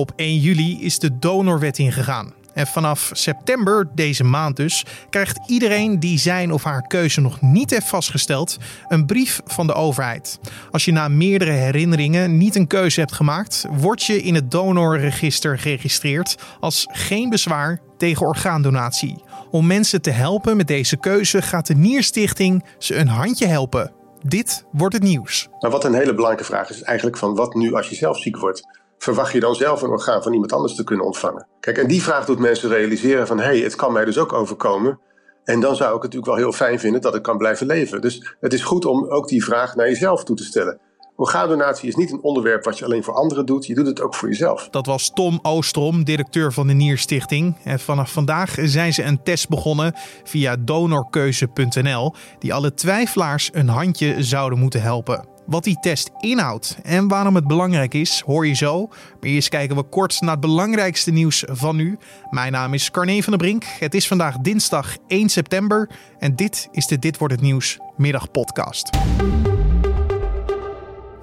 [0.00, 2.32] Op 1 juli is de donorwet ingegaan.
[2.54, 7.70] En vanaf september, deze maand dus, krijgt iedereen die zijn of haar keuze nog niet
[7.70, 8.56] heeft vastgesteld,
[8.88, 10.38] een brief van de overheid.
[10.70, 15.58] Als je na meerdere herinneringen niet een keuze hebt gemaakt, word je in het donorregister
[15.58, 19.22] geregistreerd als geen bezwaar tegen orgaandonatie.
[19.50, 23.92] Om mensen te helpen met deze keuze gaat de Nierstichting ze een handje helpen.
[24.22, 25.48] Dit wordt het nieuws.
[25.58, 28.18] Maar wat een hele belangrijke vraag is, is eigenlijk van wat nu als je zelf
[28.18, 28.79] ziek wordt?
[29.02, 31.46] Verwacht je dan zelf een orgaan van iemand anders te kunnen ontvangen?
[31.60, 34.32] Kijk, en die vraag doet mensen realiseren van hé, hey, het kan mij dus ook
[34.32, 35.00] overkomen.
[35.44, 38.00] En dan zou ik het natuurlijk wel heel fijn vinden dat ik kan blijven leven.
[38.00, 40.80] Dus het is goed om ook die vraag naar jezelf toe te stellen.
[41.16, 43.66] Orgaandonatie is niet een onderwerp wat je alleen voor anderen doet.
[43.66, 44.68] Je doet het ook voor jezelf.
[44.70, 47.56] Dat was Tom Oostrom, directeur van de Nierstichting.
[47.64, 52.14] En vanaf vandaag zijn ze een test begonnen via donorkeuze.nl...
[52.38, 55.29] die alle twijfelaars een handje zouden moeten helpen.
[55.50, 58.86] Wat die test inhoudt en waarom het belangrijk is, hoor je zo.
[58.86, 61.98] Maar eerst kijken we kort naar het belangrijkste nieuws van nu.
[62.30, 63.64] Mijn naam is Carne van der Brink.
[63.64, 68.90] Het is vandaag dinsdag 1 september en dit is de Dit wordt het nieuws middagpodcast.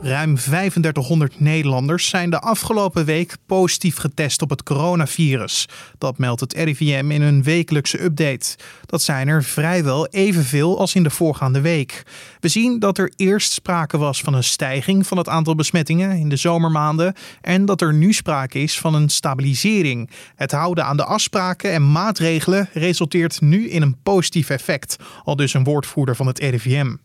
[0.02, 5.67] Ruim 3500 Nederlanders zijn de afgelopen week positief getest op het coronavirus.
[5.98, 8.56] Dat meldt het RIVM in een wekelijkse update.
[8.86, 12.04] Dat zijn er vrijwel evenveel als in de voorgaande week.
[12.39, 16.30] We zien dat er eerst sprake was van een stijging van het aantal besmettingen in
[16.30, 20.09] de zomermaanden en dat er nu sprake is van een stabilisering.
[20.36, 25.54] Het houden aan de afspraken en maatregelen resulteert nu in een positief effect, al dus
[25.54, 26.95] een woordvoerder van het RIVM.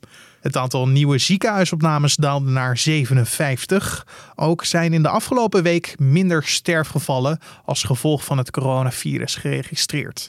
[0.42, 4.06] Het aantal nieuwe ziekenhuisopnames daalde naar 57.
[4.34, 10.24] Ook zijn in de afgelopen week minder sterfgevallen als gevolg van het coronavirus geregistreerd.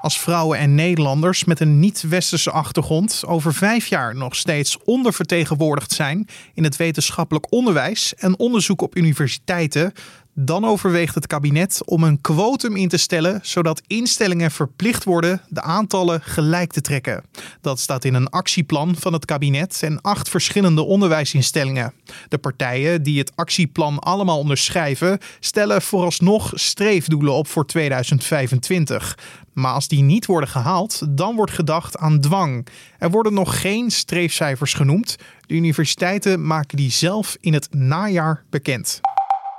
[0.00, 6.28] Als vrouwen en Nederlanders met een niet-westerse achtergrond over vijf jaar nog steeds ondervertegenwoordigd zijn
[6.54, 9.92] in het wetenschappelijk onderwijs en onderzoek op universiteiten,
[10.34, 15.62] dan overweegt het kabinet om een quotum in te stellen, zodat instellingen verplicht worden de
[15.62, 17.24] aantallen gelijk te trekken.
[17.60, 21.92] Dat staat in een actieplan van het kabinet en acht verschillende onderwijsinstellingen.
[22.28, 29.18] De partijen die het actieplan allemaal onderschrijven, stellen vooralsnog streefdoelen op voor 2025.
[29.52, 32.66] Maar als die niet worden gehaald, dan wordt gedacht aan dwang.
[32.98, 35.16] Er worden nog geen streefcijfers genoemd.
[35.40, 39.00] De universiteiten maken die zelf in het najaar bekend.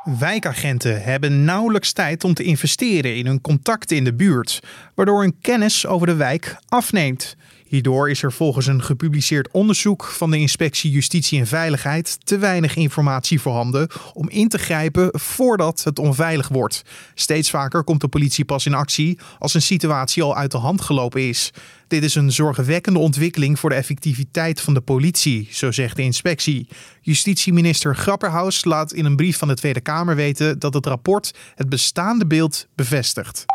[0.03, 4.59] Wijkagenten hebben nauwelijks tijd om te investeren in hun contacten in de buurt,
[4.95, 7.35] waardoor hun kennis over de wijk afneemt.
[7.71, 12.75] Hierdoor is er volgens een gepubliceerd onderzoek van de Inspectie Justitie en Veiligheid te weinig
[12.75, 16.81] informatie voorhanden om in te grijpen voordat het onveilig wordt.
[17.13, 20.81] Steeds vaker komt de politie pas in actie als een situatie al uit de hand
[20.81, 21.51] gelopen is.
[21.87, 26.67] Dit is een zorgwekkende ontwikkeling voor de effectiviteit van de politie, zo zegt de inspectie.
[27.01, 31.69] Justitieminister Grapperhaus laat in een brief van de Tweede Kamer weten dat het rapport het
[31.69, 33.45] bestaande beeld bevestigt.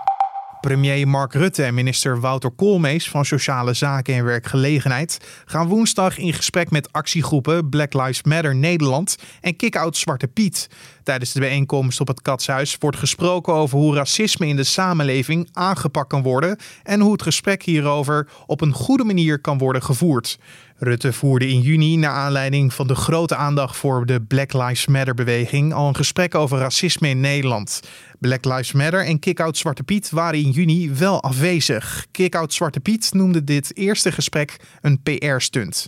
[0.66, 6.32] Premier Mark Rutte en minister Wouter Koolmees van Sociale Zaken en Werkgelegenheid gaan woensdag in
[6.32, 10.69] gesprek met actiegroepen Black Lives Matter Nederland en Kick-Out Zwarte Piet.
[11.03, 16.09] Tijdens de bijeenkomst op het Katshuis wordt gesproken over hoe racisme in de samenleving aangepakt
[16.09, 20.38] kan worden en hoe het gesprek hierover op een goede manier kan worden gevoerd.
[20.78, 25.14] Rutte voerde in juni, naar aanleiding van de grote aandacht voor de Black Lives Matter
[25.14, 27.81] beweging, al een gesprek over racisme in Nederland.
[28.19, 32.06] Black Lives Matter en Kickout Zwarte Piet waren in juni wel afwezig.
[32.10, 35.84] Kickout Zwarte Piet noemde dit eerste gesprek een PR-stunt.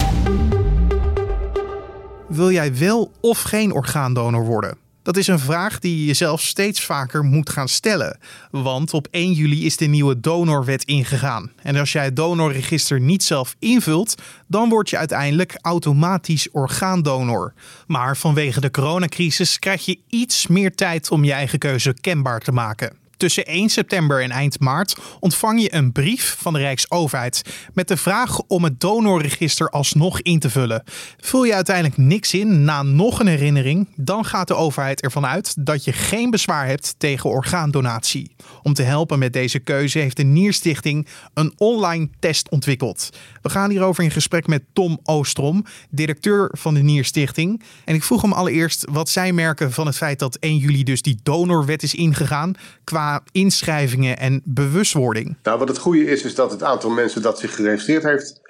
[2.28, 4.87] Wil jij wel of geen orgaandonor worden?
[5.08, 8.18] Dat is een vraag die je jezelf steeds vaker moet gaan stellen.
[8.50, 11.52] Want op 1 juli is de nieuwe donorwet ingegaan.
[11.62, 14.14] En als jij het donorregister niet zelf invult,
[14.46, 17.52] dan word je uiteindelijk automatisch orgaandonor.
[17.86, 22.52] Maar vanwege de coronacrisis krijg je iets meer tijd om je eigen keuze kenbaar te
[22.52, 23.07] maken.
[23.18, 27.42] Tussen 1 september en eind maart ontvang je een brief van de Rijksoverheid
[27.74, 30.82] met de vraag om het donorregister alsnog in te vullen.
[31.16, 35.66] Vul je uiteindelijk niks in na nog een herinnering, dan gaat de overheid ervan uit
[35.66, 38.34] dat je geen bezwaar hebt tegen orgaandonatie.
[38.62, 43.10] Om te helpen met deze keuze heeft de Nierstichting een online test ontwikkeld.
[43.42, 47.62] We gaan hierover in gesprek met Tom Oostrom, directeur van de Nierstichting.
[47.84, 51.02] En ik vroeg hem allereerst wat zij merken van het feit dat 1 juli dus
[51.02, 52.52] die donorwet is ingegaan
[52.84, 55.36] qua inschrijvingen en bewustwording?
[55.42, 58.40] Nou, wat het goede is, is dat het aantal mensen dat zich geregistreerd heeft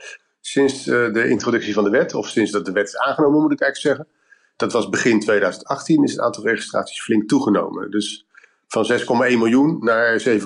[0.41, 3.53] sinds eh, de introductie van de wet, of sinds dat de wet is aangenomen, moet
[3.53, 4.17] ik eigenlijk zeggen.
[4.57, 7.91] Dat was begin 2018, is het aantal registraties flink toegenomen.
[7.91, 8.27] Dus
[8.67, 10.37] van 6,1 miljoen naar 7,3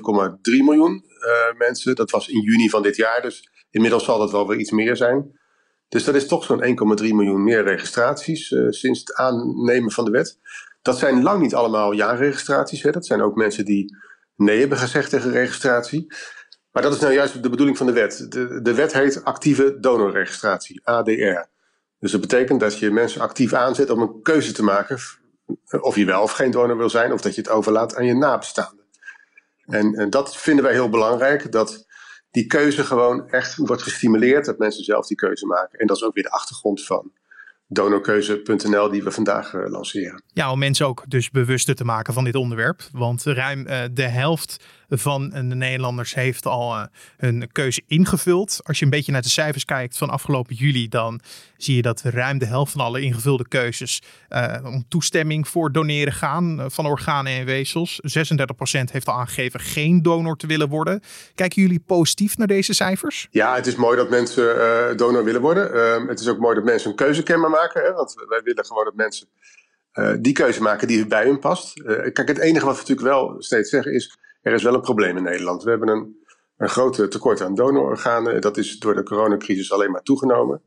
[0.42, 1.94] miljoen uh, mensen.
[1.94, 4.96] Dat was in juni van dit jaar, dus inmiddels zal dat wel weer iets meer
[4.96, 5.40] zijn.
[5.88, 10.10] Dus dat is toch zo'n 1,3 miljoen meer registraties uh, sinds het aannemen van de
[10.10, 10.38] wet.
[10.82, 12.82] Dat zijn lang niet allemaal ja-registraties.
[12.82, 12.90] Hè.
[12.90, 13.96] Dat zijn ook mensen die
[14.36, 16.14] nee hebben gezegd tegen registratie.
[16.70, 18.26] Maar dat is nou juist de bedoeling van de wet.
[18.28, 21.50] De, de wet heet actieve donorregistratie, ADR.
[21.98, 24.98] Dus dat betekent dat je mensen actief aanzet om een keuze te maken
[25.80, 28.14] of je wel of geen donor wil zijn, of dat je het overlaat aan je
[28.14, 28.84] nabestaanden.
[29.66, 31.86] En, en dat vinden wij heel belangrijk, dat
[32.30, 35.78] die keuze gewoon echt wordt gestimuleerd, dat mensen zelf die keuze maken.
[35.78, 37.12] En dat is ook weer de achtergrond van
[37.66, 40.22] donorkeuze.nl die we vandaag uh, lanceren.
[40.26, 42.82] Ja, om mensen ook dus bewuster te maken van dit onderwerp.
[42.92, 44.64] Want ruim uh, de helft
[44.98, 46.84] van de Nederlanders heeft al uh,
[47.16, 48.60] hun keuze ingevuld.
[48.62, 51.20] Als je een beetje naar de cijfers kijkt van afgelopen juli, dan
[51.56, 54.02] zie je dat ruim de helft van alle ingevulde keuzes
[54.64, 58.00] om toestemming voor doneren gaan van organen en weefsels.
[58.18, 61.00] 36% heeft al aangegeven geen donor te willen worden.
[61.34, 63.28] Kijken jullie positief naar deze cijfers?
[63.30, 65.74] Ja, het is mooi dat mensen donor willen worden.
[65.74, 67.82] Ehm, het is ook mooi dat mensen een keuze kenbaar maken.
[67.82, 67.92] Hè?
[67.92, 69.28] Want wij willen gewoon dat mensen
[70.20, 71.82] die keuze maken die bij hun past.
[72.12, 75.16] Kijk, het enige wat we natuurlijk wel steeds zeggen is: er is wel een probleem
[75.16, 75.62] in Nederland.
[75.62, 76.24] We hebben een,
[76.56, 78.40] een groot tekort aan donororganen.
[78.40, 80.62] Dat is door de coronacrisis alleen maar toegenomen.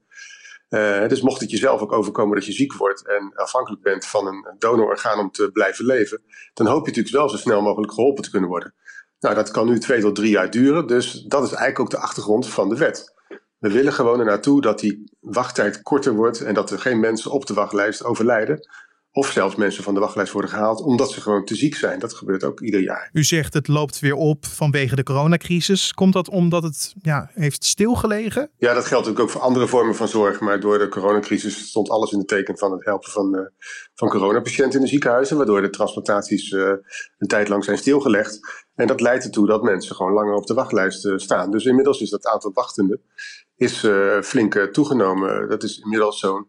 [0.69, 4.27] Uh, dus mocht het jezelf ook overkomen dat je ziek wordt en afhankelijk bent van
[4.27, 6.21] een donororgaan om te blijven leven,
[6.53, 8.73] dan hoop je natuurlijk wel zo snel mogelijk geholpen te kunnen worden.
[9.19, 11.97] Nou, dat kan nu twee tot drie jaar duren, dus dat is eigenlijk ook de
[11.97, 13.13] achtergrond van de wet.
[13.57, 17.31] We willen gewoon er naartoe dat die wachttijd korter wordt en dat er geen mensen
[17.31, 18.67] op de wachtlijst overlijden.
[19.17, 21.99] Of zelfs mensen van de wachtlijst worden gehaald omdat ze gewoon te ziek zijn.
[21.99, 23.09] Dat gebeurt ook ieder jaar.
[23.13, 25.93] U zegt het loopt weer op vanwege de coronacrisis.
[25.93, 28.49] Komt dat omdat het ja, heeft stilgelegen?
[28.57, 30.39] Ja, dat geldt natuurlijk ook voor andere vormen van zorg.
[30.39, 33.41] Maar door de coronacrisis stond alles in het teken van het helpen van, uh,
[33.93, 35.37] van coronapatiënten in de ziekenhuizen.
[35.37, 36.69] Waardoor de transplantaties uh,
[37.17, 38.39] een tijd lang zijn stilgelegd.
[38.75, 41.51] En dat leidt ertoe dat mensen gewoon langer op de wachtlijst uh, staan.
[41.51, 43.01] Dus inmiddels is dat aantal wachtenden
[43.55, 43.87] is
[44.23, 45.49] flink toegenomen.
[45.49, 46.47] Dat is inmiddels zo'n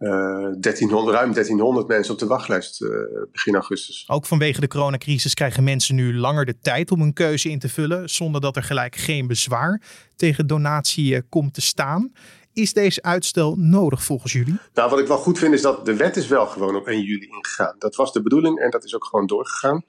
[0.00, 2.84] 1300, ruim 1300 mensen op de wachtlijst
[3.32, 4.04] begin augustus.
[4.08, 7.68] Ook vanwege de coronacrisis krijgen mensen nu langer de tijd om een keuze in te
[7.68, 9.82] vullen, zonder dat er gelijk geen bezwaar
[10.16, 12.12] tegen donatie komt te staan.
[12.52, 14.58] Is deze uitstel nodig volgens jullie?
[14.74, 17.02] Nou, wat ik wel goed vind is dat de wet is wel gewoon op 1
[17.02, 17.74] juli ingegaan.
[17.78, 19.84] Dat was de bedoeling en dat is ook gewoon doorgegaan.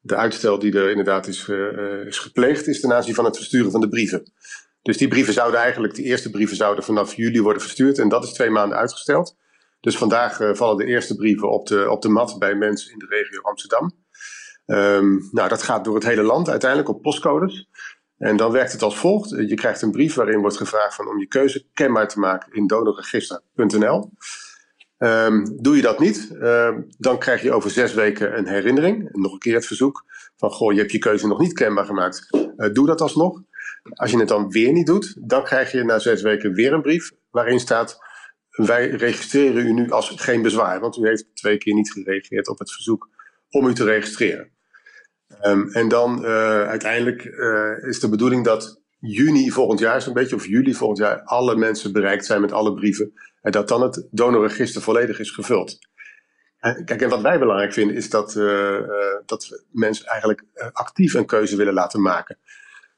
[0.00, 1.48] De uitstel die er inderdaad is,
[2.06, 4.32] is gepleegd is ten aanzien van het versturen van de brieven.
[4.82, 7.98] Dus die brieven zouden eigenlijk, die eerste brieven zouden vanaf juli worden verstuurd.
[7.98, 9.36] En dat is twee maanden uitgesteld.
[9.80, 12.98] Dus vandaag uh, vallen de eerste brieven op de, op de mat bij mensen in
[12.98, 13.92] de regio Amsterdam.
[14.66, 17.68] Um, nou, dat gaat door het hele land uiteindelijk op postcodes.
[18.18, 19.30] En dan werkt het als volgt.
[19.30, 22.66] Je krijgt een brief waarin wordt gevraagd van om je keuze kenbaar te maken in
[22.66, 24.10] donorregister.nl.
[24.98, 29.08] Um, doe je dat niet, um, dan krijg je over zes weken een herinnering.
[29.12, 30.04] Nog een keer het verzoek
[30.36, 32.26] van, goh, je hebt je keuze nog niet kenbaar gemaakt.
[32.56, 33.42] Uh, doe dat alsnog.
[33.94, 36.82] Als je het dan weer niet doet, dan krijg je na zes weken weer een
[36.82, 37.98] brief waarin staat:
[38.66, 42.58] Wij registreren u nu als geen bezwaar, want u heeft twee keer niet gereageerd op
[42.58, 43.08] het verzoek
[43.50, 44.50] om u te registreren.
[45.42, 46.30] Um, en dan uh,
[46.68, 51.22] uiteindelijk uh, is de bedoeling dat juni volgend jaar, zo'n beetje, of juli volgend jaar,
[51.22, 53.12] alle mensen bereikt zijn met alle brieven.
[53.42, 55.78] En dat dan het donorregister volledig is gevuld.
[56.58, 58.80] En, kijk, en wat wij belangrijk vinden is dat, uh,
[59.26, 62.38] dat mensen eigenlijk actief een keuze willen laten maken.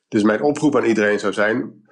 [0.08, 1.84] Dus mijn oproep aan iedereen zou zijn: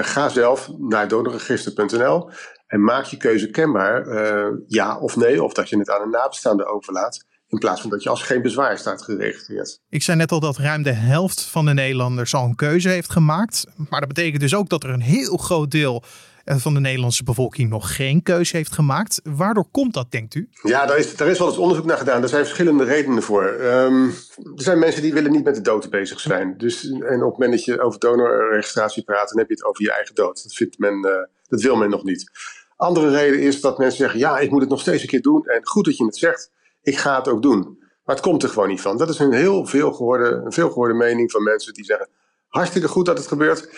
[0.00, 2.30] ga zelf naar donorregister.nl
[2.66, 6.10] en maak je keuze kenbaar, uh, ja of nee, of dat je het aan een
[6.10, 7.24] nabestaande overlaat.
[7.48, 9.80] In plaats van dat je als geen bezwaar staat geregistreerd.
[9.88, 13.12] Ik zei net al dat ruim de helft van de Nederlanders al een keuze heeft
[13.12, 13.66] gemaakt.
[13.88, 16.02] Maar dat betekent dus ook dat er een heel groot deel
[16.44, 19.20] van de Nederlandse bevolking nog geen keuze heeft gemaakt.
[19.24, 20.48] Waardoor komt dat, denkt u?
[20.62, 22.22] Ja, daar is, daar is wel eens onderzoek naar gedaan.
[22.22, 23.44] Er zijn verschillende redenen voor.
[23.44, 24.06] Um,
[24.36, 26.54] er zijn mensen die willen niet met de dood bezig zijn.
[26.56, 29.82] Dus, en op het moment dat je over donorregistratie praat, dan heb je het over
[29.82, 30.42] je eigen dood.
[30.42, 32.30] Dat, vindt men, uh, dat wil men nog niet.
[32.76, 35.44] Andere reden is dat mensen zeggen, ja, ik moet het nog steeds een keer doen.
[35.44, 36.50] En goed dat je het zegt,
[36.82, 37.78] ik ga het ook doen.
[38.04, 38.96] Maar het komt er gewoon niet van.
[38.96, 42.08] Dat is een heel veel gehoorde, een veel gehoorde mening van mensen die zeggen,
[42.48, 43.70] hartstikke goed dat het gebeurt.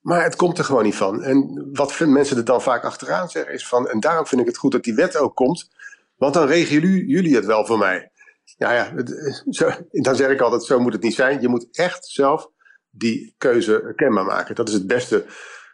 [0.00, 1.22] Maar het komt er gewoon niet van.
[1.22, 3.88] En wat mensen er dan vaak achteraan zeggen is van...
[3.88, 5.70] en daarom vind ik het goed dat die wet ook komt...
[6.16, 8.10] want dan regelen jullie het wel voor mij.
[8.44, 8.92] Ja, ja,
[9.50, 11.40] zo, dan zeg ik altijd, zo moet het niet zijn.
[11.40, 12.50] Je moet echt zelf
[12.90, 14.54] die keuze kenbaar maken.
[14.54, 15.24] Dat is het beste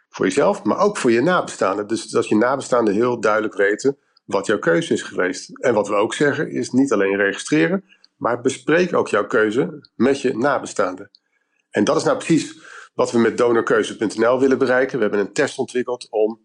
[0.09, 1.87] voor jezelf, maar ook voor je nabestaanden.
[1.87, 5.59] Dus dat je nabestaanden heel duidelijk weten wat jouw keuze is geweest.
[5.59, 7.83] En wat we ook zeggen is niet alleen registreren...
[8.17, 11.11] maar bespreek ook jouw keuze met je nabestaanden.
[11.69, 12.59] En dat is nou precies
[12.93, 14.97] wat we met donorkeuze.nl willen bereiken.
[14.97, 16.39] We hebben een test ontwikkeld om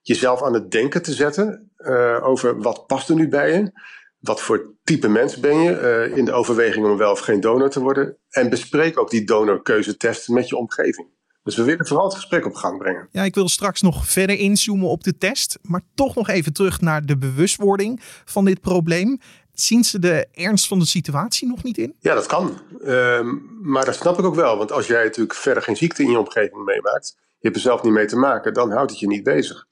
[0.00, 3.72] jezelf aan het denken te zetten uh, over wat past er nu bij je.
[4.18, 7.70] Wat voor type mens ben je uh, in de overweging om wel of geen donor
[7.70, 8.16] te worden.
[8.28, 11.08] En bespreek ook die donorkeuzetest met je omgeving.
[11.46, 13.08] Dus we willen vooral het gesprek op gang brengen.
[13.10, 15.58] Ja, ik wil straks nog verder inzoomen op de test.
[15.62, 19.20] Maar toch nog even terug naar de bewustwording van dit probleem.
[19.52, 21.94] Zien ze de ernst van de situatie nog niet in?
[22.00, 22.60] Ja, dat kan.
[22.84, 23.26] Ehm,
[23.62, 24.56] maar dat snap ik ook wel.
[24.56, 27.82] Want als jij natuurlijk verder geen ziekte in je omgeving meemaakt, je hebt er zelf
[27.82, 29.66] niet mee te maken, dan houdt het je niet bezig.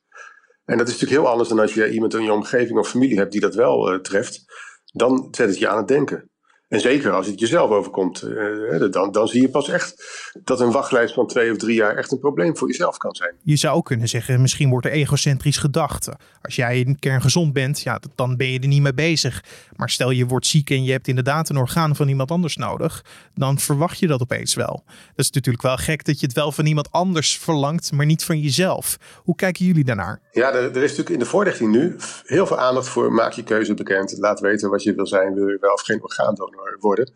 [0.64, 3.18] En dat is natuurlijk heel anders dan als je iemand in je omgeving of familie
[3.18, 4.44] hebt die dat wel uh, treft.
[4.92, 6.30] Dan zet het je aan het denken.
[6.74, 10.04] En zeker als het jezelf overkomt, uh, dan, dan zie je pas echt
[10.44, 13.34] dat een wachtlijst van twee of drie jaar echt een probleem voor jezelf kan zijn.
[13.42, 16.08] Je zou ook kunnen zeggen, misschien wordt er egocentrisch gedacht.
[16.42, 19.44] Als jij in kern gezond bent, ja, dan ben je er niet mee bezig.
[19.76, 23.04] Maar stel je wordt ziek en je hebt inderdaad een orgaan van iemand anders nodig,
[23.34, 24.82] dan verwacht je dat opeens wel.
[24.86, 28.24] Dat is natuurlijk wel gek dat je het wel van iemand anders verlangt, maar niet
[28.24, 28.96] van jezelf.
[29.16, 30.20] Hoe kijken jullie daarnaar?
[30.30, 33.42] Ja, er, er is natuurlijk in de voorlichting nu heel veel aandacht voor maak je
[33.42, 34.18] keuze bekend.
[34.18, 37.12] Laat weten wat je wil zijn, wil je wel of geen orgaandonor worden.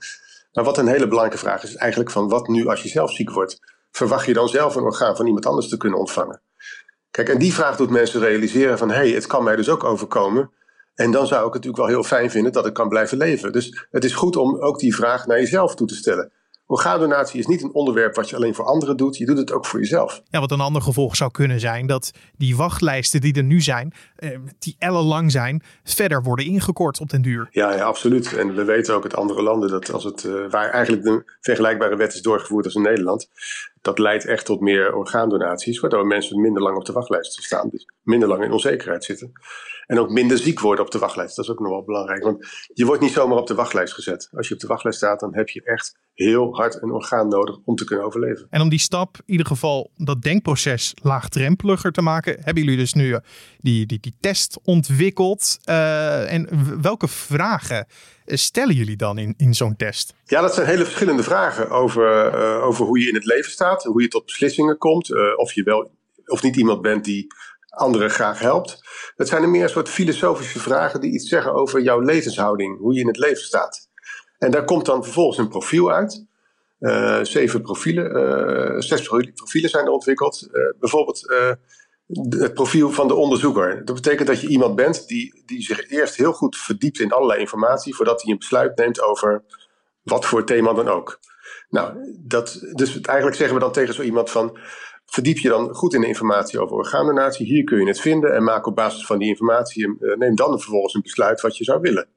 [0.53, 3.13] Maar wat een hele belangrijke vraag is, is eigenlijk van wat nu als je zelf
[3.13, 3.61] ziek wordt?
[3.91, 6.41] Verwacht je dan zelf een orgaan van iemand anders te kunnen ontvangen?
[7.11, 9.85] Kijk, en die vraag doet mensen realiseren van hé, hey, het kan mij dus ook
[9.85, 10.51] overkomen.
[10.95, 13.53] En dan zou ik het natuurlijk wel heel fijn vinden dat ik kan blijven leven.
[13.53, 16.33] Dus het is goed om ook die vraag naar jezelf toe te stellen.
[16.71, 19.17] Orgaandonatie is niet een onderwerp wat je alleen voor anderen doet.
[19.17, 20.23] Je doet het ook voor jezelf.
[20.31, 23.93] Ja, wat een ander gevolg zou kunnen zijn dat die wachtlijsten die er nu zijn,
[24.17, 27.49] eh, die ellenlang zijn, verder worden ingekort op den duur.
[27.51, 28.37] Ja, ja, absoluut.
[28.37, 31.97] En we weten ook uit andere landen dat als het, uh, waar eigenlijk de vergelijkbare
[31.97, 33.29] wet is doorgevoerd als in Nederland,
[33.81, 37.69] dat leidt echt tot meer orgaandonaties, waardoor mensen minder lang op de wachtlijst staan.
[37.69, 39.33] Dus minder lang in onzekerheid zitten.
[39.87, 41.37] En ook minder ziek worden op de wachtlijst.
[41.37, 42.23] Dat is ook nog wel belangrijk.
[42.23, 44.29] Want je wordt niet zomaar op de wachtlijst gezet.
[44.33, 47.59] Als je op de wachtlijst staat, dan heb je echt heel hard een orgaan nodig
[47.65, 48.47] om te kunnen overleven.
[48.51, 52.93] En om die stap, in ieder geval dat denkproces laagdrempeliger te maken, hebben jullie dus
[52.93, 53.21] nu eh,
[53.59, 55.59] die, die, die test ontwikkeld.
[55.65, 56.49] Uh, en
[56.83, 60.15] welke vragen eh, stellen jullie dan in, in zo'n test?
[60.25, 63.85] Ja, dat zijn hele verschillende vragen over, uh, over hoe je in het leven staat,
[63.85, 65.91] hoe je tot beslissingen komt, uh, of je wel
[66.27, 67.27] of niet iemand bent die
[67.69, 68.81] anderen graag helpt.
[69.17, 72.95] Het zijn er meer een soort filosofische vragen die iets zeggen over jouw levenshouding, hoe
[72.95, 73.89] je in het leven staat.
[74.39, 76.27] En daar komt dan vervolgens een profiel uit.
[77.23, 79.03] Zeven profielen, zes
[79.35, 80.49] profielen zijn er ontwikkeld.
[80.79, 81.27] Bijvoorbeeld
[82.29, 83.85] het profiel van de onderzoeker.
[83.85, 87.41] Dat betekent dat je iemand bent die, die zich eerst heel goed verdiept in allerlei
[87.41, 89.45] informatie voordat hij een besluit neemt over
[90.03, 91.19] wat voor thema dan ook.
[91.71, 94.59] Nou, dat, dus eigenlijk zeggen we dan tegen zo iemand van
[95.07, 97.47] verdiep je dan goed in de informatie over orgaandonatie.
[97.47, 100.61] Hier kun je het vinden en maak op basis van die informatie, uh, neem dan
[100.61, 102.09] vervolgens een besluit wat je zou willen.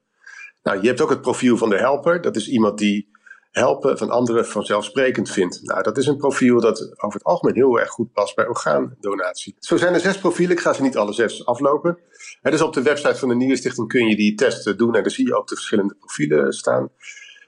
[0.62, 2.20] Nou, je hebt ook het profiel van de helper.
[2.20, 3.08] Dat is iemand die
[3.52, 5.62] helpen van anderen vanzelfsprekend vindt.
[5.62, 9.56] Nou, dat is een profiel dat over het algemeen heel erg goed past bij orgaandonatie.
[9.58, 10.56] Zo zijn er zes profielen.
[10.56, 11.98] Ik ga ze niet alle zes aflopen.
[12.40, 15.10] He, dus op de website van de Nierstichting kun je die test doen en dan
[15.10, 16.90] zie je ook de verschillende profielen staan.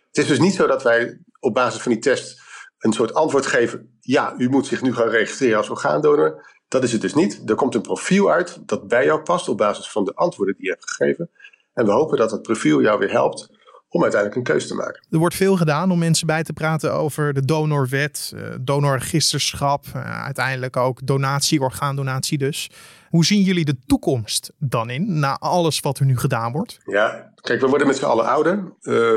[0.06, 2.42] Het is dus niet zo dat wij op basis van die test
[2.78, 3.98] een soort antwoord geven.
[4.00, 6.46] Ja, u moet zich nu gaan registreren als orgaandonor.
[6.68, 7.42] Dat is het dus niet.
[7.46, 10.64] Er komt een profiel uit dat bij jou past op basis van de antwoorden die
[10.64, 11.30] je hebt gegeven.
[11.72, 13.53] En we hopen dat dat profiel jou weer helpt
[13.94, 15.06] om uiteindelijk een keuze te maken.
[15.10, 20.24] Er wordt veel gedaan om mensen bij te praten over de donorwet, uh, donorregisterschap, uh,
[20.24, 22.70] uiteindelijk ook donatie, orgaandonatie dus.
[23.08, 26.78] Hoe zien jullie de toekomst dan in, na alles wat er nu gedaan wordt?
[26.84, 28.54] Ja, kijk, we worden met z'n allen ouder.
[28.54, 28.72] Uh,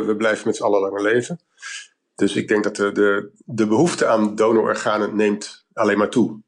[0.05, 1.39] we blijven met z'n allen langer leven.
[2.15, 6.41] Dus ik denk dat de, de, de behoefte aan donororganen neemt alleen maar toe.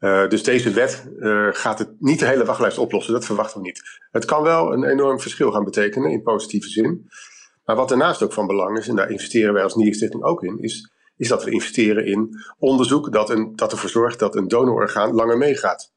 [0.00, 3.66] Uh, dus deze wet uh, gaat het niet de hele wachtlijst oplossen, dat verwachten we
[3.66, 3.82] niet.
[4.10, 7.08] Het kan wel een enorm verschil gaan betekenen in positieve zin.
[7.64, 10.58] Maar wat daarnaast ook van belang is, en daar investeren wij als Nierstichting ook in,
[10.58, 15.14] is, is dat we investeren in onderzoek dat, een, dat ervoor zorgt dat een donororgaan
[15.14, 15.92] langer meegaat.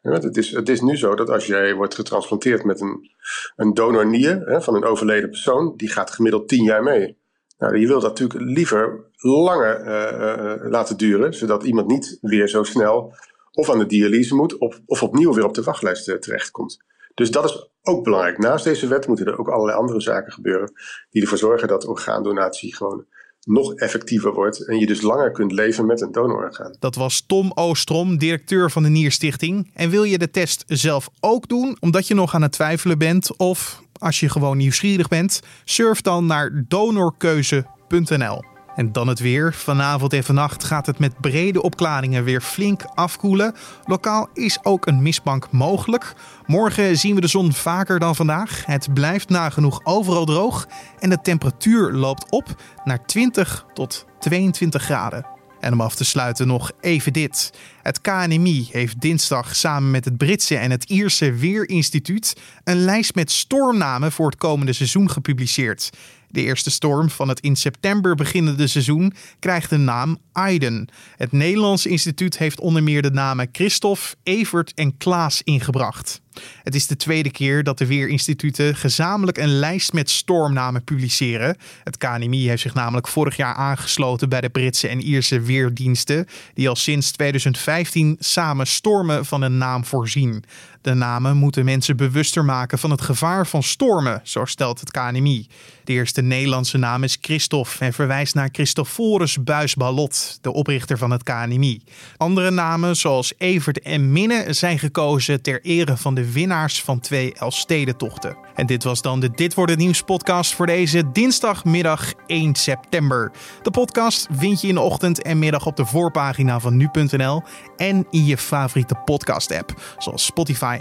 [0.00, 3.10] Het, is, het is nu zo dat als jij wordt getransplanteerd met een,
[3.56, 7.18] een donornier hè, van een overleden persoon, die gaat gemiddeld 10 jaar mee.
[7.58, 12.48] Nou, je wilt dat natuurlijk liever langer uh, uh, laten duren, zodat iemand niet weer
[12.48, 13.14] zo snel
[13.52, 16.82] of aan de dialyse moet of, opnieuw weer op de wachtlijst uh, terechtkomt.
[17.14, 18.38] Dus dat is ook belangrijk.
[18.38, 20.72] Naast deze wet moeten er ook allerlei andere zaken gebeuren
[21.10, 23.06] die ervoor zorgen dat orgaandonatie gewoon
[23.40, 26.76] nog effectiever wordt en je dus langer kunt leven met een donororgaan.
[26.78, 29.70] Dat was Tom Oostrom, directeur van de Nierstichting.
[29.74, 33.36] En wil je de test zelf ook doen, omdat je nog aan het twijfelen bent
[33.36, 38.57] of als je gewoon nieuwsgierig bent, surf dan naar donorkeuze.nl.
[38.78, 39.54] En dan het weer.
[39.54, 43.54] Vanavond en vannacht gaat het met brede opklaringen weer flink afkoelen.
[43.84, 46.14] Lokaal is ook een mistbank mogelijk.
[46.46, 48.62] Morgen zien we de zon vaker dan vandaag.
[48.66, 50.66] Het blijft nagenoeg overal droog
[50.98, 55.26] en de temperatuur loopt op naar 20 tot 22 graden.
[55.60, 57.52] En om af te sluiten nog even dit.
[57.82, 63.30] Het KNMI heeft dinsdag samen met het Britse en het Ierse Weerinstituut een lijst met
[63.30, 65.90] stormnamen voor het komende seizoen gepubliceerd.
[66.30, 70.88] De eerste storm van het in september beginnende seizoen krijgt de naam Aiden.
[71.16, 76.20] Het Nederlands instituut heeft onder meer de namen Christophe, Evert en Klaas ingebracht.
[76.62, 81.56] Het is de tweede keer dat de Weerinstituten gezamenlijk een lijst met stormnamen publiceren.
[81.84, 86.68] Het KNMI heeft zich namelijk vorig jaar aangesloten bij de Britse en Ierse weerdiensten, die
[86.68, 90.44] al sinds 2015 samen stormen van een naam voorzien.
[90.88, 95.46] De namen moeten mensen bewuster maken van het gevaar van stormen, zo stelt het KNMI.
[95.84, 101.22] De eerste Nederlandse naam is Christophe en verwijst naar Christophorus Buisbalot, de oprichter van het
[101.22, 101.82] KNMI.
[102.16, 107.34] Andere namen, zoals Evert en Minne, zijn gekozen ter ere van de winnaars van twee
[107.34, 108.36] Elfstedentochten.
[108.54, 113.32] En dit was dan de Dit Wordt Het Nieuws podcast voor deze dinsdagmiddag 1 september.
[113.62, 117.42] De podcast vind je in de ochtend en middag op de voorpagina van nu.nl
[117.76, 120.24] en in je favoriete podcast app, zoals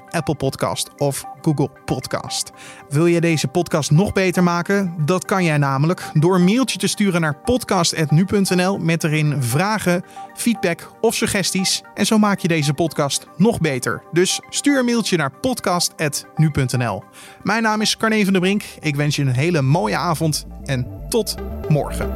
[0.09, 2.51] Apple Podcast of Google Podcast.
[2.89, 4.93] Wil je deze podcast nog beter maken?
[5.05, 10.03] Dat kan jij namelijk door een mailtje te sturen naar podcast.nu.nl met erin vragen,
[10.35, 11.81] feedback of suggesties.
[11.93, 14.03] En zo maak je deze podcast nog beter.
[14.11, 17.03] Dus stuur een mailtje naar podcast.nu.nl.
[17.43, 18.63] Mijn naam is Carne van der Brink.
[18.79, 21.35] Ik wens je een hele mooie avond en tot
[21.67, 22.15] morgen.